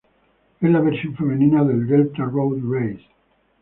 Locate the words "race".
2.67-3.05